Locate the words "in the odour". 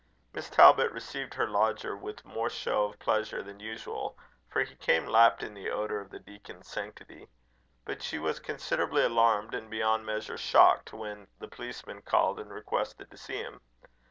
5.43-5.99